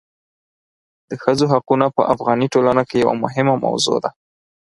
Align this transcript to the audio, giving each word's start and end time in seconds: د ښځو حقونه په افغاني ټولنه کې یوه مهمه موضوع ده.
د 1.09 1.11
ښځو 1.23 1.45
حقونه 1.53 1.85
په 1.95 2.01
افغاني 2.13 2.47
ټولنه 2.53 2.83
کې 2.89 3.01
یوه 3.03 3.15
مهمه 3.23 3.53
موضوع 3.65 3.97
ده. 4.03 4.09